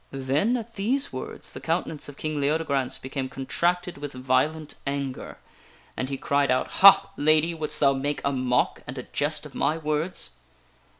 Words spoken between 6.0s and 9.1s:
he cried out:" Ha, Lady! Wouldst thou make a mock and a